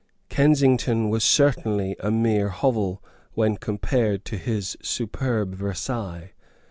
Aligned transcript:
Kensington 0.29 1.09
was 1.11 1.23
certainly 1.23 1.95
a 1.99 2.09
mere 2.09 2.49
hovel 2.49 3.03
when 3.33 3.55
compared 3.55 4.25
to 4.25 4.35
his 4.39 4.75
superb 4.81 5.53
Versailles. 5.53 6.31